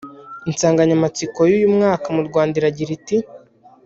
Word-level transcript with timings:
Insanganyamatsiko 0.49 1.39
y’uyu 1.49 1.73
mwaka 1.75 2.07
mu 2.15 2.21
Rwanda 2.27 2.53
iragira 2.59 2.91
iti 2.97 3.17